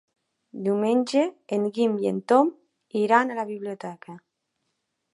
[0.67, 1.25] Diumenge
[1.57, 2.51] en Guim i en Tom
[3.05, 4.21] iran a la biblioteca.